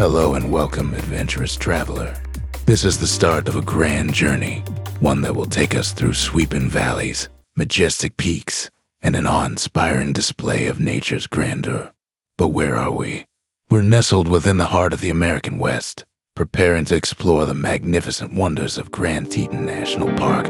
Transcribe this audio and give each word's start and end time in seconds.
Hello 0.00 0.32
and 0.32 0.50
welcome, 0.50 0.94
adventurous 0.94 1.56
traveler. 1.56 2.16
This 2.64 2.86
is 2.86 2.98
the 2.98 3.06
start 3.06 3.48
of 3.48 3.56
a 3.56 3.60
grand 3.60 4.14
journey, 4.14 4.60
one 5.00 5.20
that 5.20 5.36
will 5.36 5.44
take 5.44 5.74
us 5.74 5.92
through 5.92 6.14
sweeping 6.14 6.70
valleys, 6.70 7.28
majestic 7.54 8.16
peaks, 8.16 8.70
and 9.02 9.14
an 9.14 9.26
awe 9.26 9.44
inspiring 9.44 10.14
display 10.14 10.68
of 10.68 10.80
nature's 10.80 11.26
grandeur. 11.26 11.92
But 12.38 12.48
where 12.48 12.76
are 12.76 12.90
we? 12.90 13.26
We're 13.68 13.82
nestled 13.82 14.26
within 14.26 14.56
the 14.56 14.72
heart 14.72 14.94
of 14.94 15.02
the 15.02 15.10
American 15.10 15.58
West, 15.58 16.06
preparing 16.34 16.86
to 16.86 16.96
explore 16.96 17.44
the 17.44 17.52
magnificent 17.52 18.32
wonders 18.32 18.78
of 18.78 18.90
Grand 18.90 19.30
Teton 19.30 19.66
National 19.66 20.08
Park. 20.16 20.48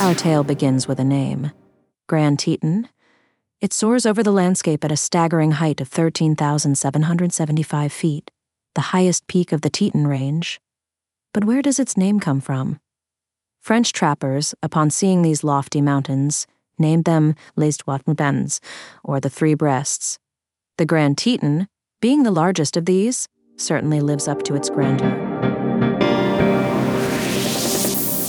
Our 0.00 0.14
tale 0.14 0.44
begins 0.44 0.86
with 0.86 1.00
a 1.00 1.04
name 1.04 1.50
Grand 2.06 2.38
Teton. 2.38 2.88
It 3.58 3.72
soars 3.72 4.04
over 4.04 4.22
the 4.22 4.32
landscape 4.32 4.84
at 4.84 4.92
a 4.92 4.98
staggering 4.98 5.52
height 5.52 5.80
of 5.80 5.88
13,775 5.88 7.90
feet, 7.90 8.30
the 8.74 8.92
highest 8.92 9.26
peak 9.28 9.50
of 9.50 9.62
the 9.62 9.70
Teton 9.70 10.06
Range. 10.06 10.60
But 11.32 11.46
where 11.46 11.62
does 11.62 11.78
its 11.78 11.96
name 11.96 12.20
come 12.20 12.42
from? 12.42 12.80
French 13.62 13.94
trappers, 13.94 14.54
upon 14.62 14.90
seeing 14.90 15.22
these 15.22 15.42
lofty 15.42 15.80
mountains, 15.80 16.46
named 16.78 17.06
them 17.06 17.34
Les 17.56 17.78
Trois 17.78 18.00
Montagnes, 18.06 18.60
or 19.02 19.20
the 19.20 19.30
Three 19.30 19.54
Breasts. 19.54 20.18
The 20.76 20.84
Grand 20.84 21.16
Teton, 21.16 21.66
being 22.02 22.24
the 22.24 22.30
largest 22.30 22.76
of 22.76 22.84
these, 22.84 23.26
certainly 23.56 24.02
lives 24.02 24.28
up 24.28 24.42
to 24.42 24.54
its 24.54 24.68
grandeur. 24.68 25.08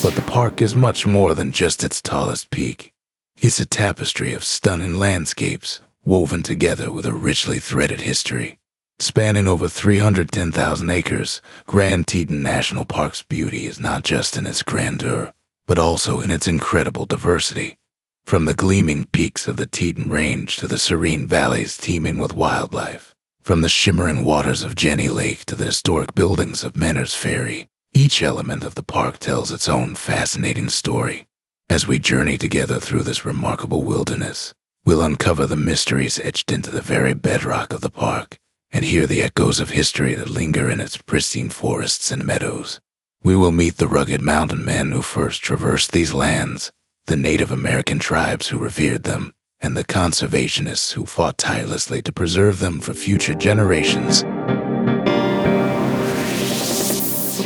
But 0.02 0.16
the 0.16 0.24
park 0.26 0.62
is 0.62 0.74
much 0.74 1.06
more 1.06 1.36
than 1.36 1.52
just 1.52 1.84
its 1.84 2.02
tallest 2.02 2.50
peak. 2.50 2.94
It's 3.40 3.60
a 3.60 3.68
tapestry 3.68 4.34
of 4.34 4.44
stunning 4.44 4.96
landscapes 4.96 5.80
woven 6.04 6.42
together 6.42 6.92
with 6.92 7.06
a 7.06 7.14
richly 7.14 7.60
threaded 7.60 8.02
history. 8.02 8.58
Spanning 8.98 9.48
over 9.48 9.68
310,000 9.68 10.90
acres, 10.90 11.40
Grand 11.68 12.08
Teton 12.08 12.42
National 12.42 12.84
Park's 12.84 13.22
beauty 13.22 13.68
is 13.68 13.80
not 13.80 14.04
just 14.04 14.38
in 14.38 14.48
its 14.48 14.64
grandeur, 14.64 15.34
but 15.68 15.78
also 15.78 16.20
in 16.20 16.32
its 16.32 16.48
incredible 16.48 17.06
diversity. 17.06 17.78
From 18.26 18.46
the 18.46 18.56
gleaming 18.56 19.06
peaks 19.06 19.48
of 19.48 19.58
the 19.58 19.68
Teton 19.68 20.10
Range 20.10 20.56
to 20.56 20.68
the 20.68 20.80
serene 20.80 21.28
valleys 21.28 21.78
teeming 21.78 22.18
with 22.18 22.34
wildlife, 22.34 23.14
from 23.44 23.62
the 23.62 23.70
shimmering 23.70 24.26
waters 24.26 24.64
of 24.64 24.74
Jenny 24.74 25.10
Lake 25.10 25.46
to 25.46 25.56
the 25.56 25.66
historic 25.66 26.16
buildings 26.16 26.64
of 26.64 26.76
Menor's 26.76 27.14
Ferry, 27.14 27.70
each 27.94 28.24
element 28.24 28.64
of 28.64 28.74
the 28.74 28.82
park 28.82 29.20
tells 29.20 29.52
its 29.52 29.70
own 29.70 29.94
fascinating 29.94 30.70
story. 30.70 31.27
As 31.70 31.86
we 31.86 32.00
journey 32.00 32.38
together 32.38 32.80
through 32.80 33.04
this 33.04 33.26
remarkable 33.26 33.84
wilderness, 33.84 34.54
we'll 34.86 35.02
uncover 35.02 35.46
the 35.46 35.58
mysteries 35.58 36.18
etched 36.18 36.50
into 36.50 36.72
the 36.72 36.82
very 36.82 37.14
bedrock 37.14 37.74
of 37.74 37.82
the 37.82 37.90
park 37.90 38.40
and 38.72 38.86
hear 38.86 39.06
the 39.06 39.22
echoes 39.22 39.60
of 39.60 39.72
history 39.72 40.16
that 40.16 40.30
linger 40.30 40.70
in 40.70 40.80
its 40.80 40.96
pristine 40.96 41.50
forests 41.50 42.10
and 42.10 42.26
meadows. 42.26 42.80
We 43.22 43.36
will 43.36 43.52
meet 43.52 43.78
the 43.78 43.88
rugged 43.88 44.22
mountain 44.22 44.64
men 44.64 44.94
who 44.94 45.02
first 45.02 45.44
traversed 45.44 45.92
these 45.92 46.14
lands, 46.14 46.72
the 47.06 47.18
Native 47.18 47.52
American 47.52 48.00
tribes 48.00 48.48
who 48.48 48.58
revered 48.58 49.04
them, 49.04 49.34
and 49.60 49.76
the 49.76 49.84
conservationists 49.84 50.94
who 50.94 51.06
fought 51.06 51.38
tirelessly 51.38 52.02
to 52.04 52.14
preserve 52.14 52.60
them 52.60 52.80
for 52.80 52.94
future 52.94 53.36
generations. 53.36 54.24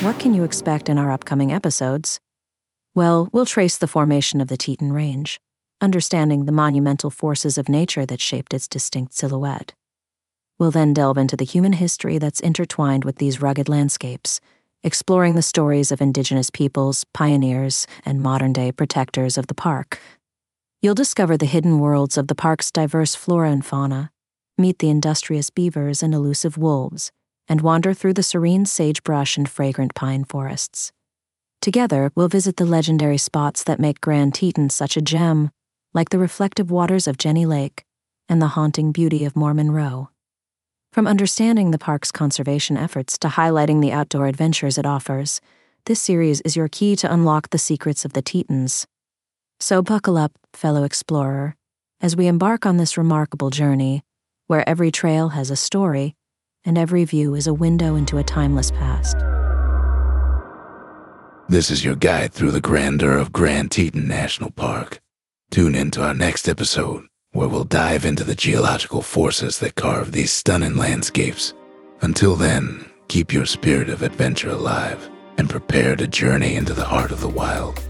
What 0.04 0.20
can 0.20 0.36
you 0.36 0.44
expect 0.44 0.90
in 0.90 1.00
our 1.00 1.12
upcoming 1.12 1.52
episodes? 1.52 2.20
Well, 2.94 3.30
we'll 3.32 3.46
trace 3.46 3.78
the 3.78 3.88
formation 3.88 4.42
of 4.42 4.50
the 4.50 4.58
Teton 4.58 4.92
Range, 4.92 5.40
understanding 5.80 6.44
the 6.44 6.52
monumental 6.52 7.10
forces 7.10 7.58
of 7.58 7.70
nature 7.70 8.06
that 8.06 8.20
shaped 8.20 8.54
its 8.54 8.68
distinct 8.68 9.14
silhouette. 9.14 9.74
We'll 10.60 10.72
then 10.72 10.94
delve 10.94 11.18
into 11.18 11.38
the 11.38 11.46
human 11.46 11.74
history 11.74 12.18
that's 12.18 12.42
intertwined 12.42 13.06
with 13.06 13.16
these 13.16 13.42
rugged 13.42 13.70
landscapes, 13.70 14.42
exploring 14.84 15.36
the 15.36 15.42
stories 15.42 15.92
of 15.94 16.02
indigenous 16.02 16.50
peoples, 16.50 17.06
pioneers, 17.14 17.88
and 18.06 18.22
modern 18.22 18.52
day 18.52 18.74
protectors 18.74 19.38
of 19.38 19.48
the 19.48 19.56
park. 19.56 20.00
You'll 20.82 20.94
discover 20.94 21.38
the 21.38 21.46
hidden 21.46 21.80
worlds 21.80 22.18
of 22.18 22.28
the 22.28 22.36
park's 22.36 22.72
diverse 22.72 23.16
flora 23.16 23.52
and 23.52 23.66
fauna, 23.66 24.12
meet 24.58 24.80
the 24.80 24.90
industrious 24.90 25.50
beavers 25.50 26.04
and 26.04 26.14
elusive 26.14 26.58
wolves, 26.58 27.10
and 27.48 27.62
wander 27.62 27.94
through 27.94 28.16
the 28.16 28.24
serene 28.24 28.66
sagebrush 28.66 29.38
and 29.38 29.48
fragrant 29.48 29.96
pine 29.96 30.26
forests. 30.26 30.92
Together, 31.62 32.12
we'll 32.16 32.28
visit 32.28 32.58
the 32.58 32.66
legendary 32.66 33.20
spots 33.20 33.64
that 33.64 33.80
make 33.80 34.02
Grand 34.02 34.34
Teton 34.34 34.72
such 34.72 34.98
a 34.98 35.02
gem, 35.02 35.52
like 35.94 36.10
the 36.10 36.18
reflective 36.18 36.72
waters 36.72 37.08
of 37.08 37.20
Jenny 37.20 37.46
Lake 37.46 37.86
and 38.28 38.42
the 38.42 38.48
haunting 38.48 38.92
beauty 38.92 39.26
of 39.26 39.36
Mormon 39.36 39.70
Row. 39.70 40.10
From 40.92 41.06
understanding 41.06 41.70
the 41.70 41.78
park's 41.78 42.12
conservation 42.12 42.78
efforts 42.78 43.16
to 43.20 43.28
highlighting 43.28 43.80
the 43.80 43.92
outdoor 43.92 44.26
adventures 44.26 44.80
it 44.80 44.88
offers, 44.88 45.40
this 45.86 46.02
series 46.02 46.42
is 46.42 46.56
your 46.56 46.68
key 46.68 46.96
to 46.96 47.14
unlock 47.14 47.52
the 47.52 47.60
secrets 47.60 48.06
of 48.06 48.14
the 48.14 48.24
Tetons. 48.24 48.88
So 49.60 49.84
buckle 49.84 50.18
up, 50.18 50.32
fellow 50.54 50.84
explorer, 50.84 51.56
as 52.02 52.16
we 52.16 52.26
embark 52.26 52.66
on 52.66 52.78
this 52.78 52.98
remarkable 52.98 53.52
journey, 53.52 54.02
where 54.48 54.68
every 54.68 54.90
trail 54.90 55.30
has 55.30 55.52
a 55.52 55.56
story 55.56 56.16
and 56.66 56.76
every 56.76 57.06
view 57.06 57.36
is 57.36 57.46
a 57.46 57.54
window 57.54 57.96
into 57.96 58.18
a 58.18 58.24
timeless 58.24 58.72
past. 58.72 59.16
This 61.52 61.70
is 61.70 61.84
your 61.84 61.98
guide 61.98 62.32
through 62.32 62.52
the 62.52 62.62
grandeur 62.62 63.18
of 63.18 63.34
Grand 63.34 63.72
Teton 63.72 64.08
National 64.08 64.52
Park. 64.52 65.02
Tune 65.50 65.76
in 65.76 65.92
to 65.92 66.02
our 66.02 66.14
next 66.14 66.48
episode 66.48 67.08
where 67.34 67.50
we'll 67.50 67.66
dive 67.66 68.06
into 68.06 68.24
the 68.24 68.36
geological 68.36 69.02
forces 69.02 69.60
that 69.60 69.76
carve 69.76 70.14
these 70.14 70.32
stunning 70.32 70.78
landscapes. 70.78 71.54
Until 72.00 72.38
then, 72.38 72.90
keep 73.10 73.34
your 73.34 73.46
spirit 73.46 73.90
of 73.90 74.02
adventure 74.02 74.52
alive 74.52 75.10
and 75.38 75.50
prepare 75.50 75.98
to 75.98 76.08
journey 76.08 76.56
into 76.56 76.74
the 76.74 76.86
heart 76.86 77.12
of 77.12 77.20
the 77.20 77.28
wild. 77.28 77.84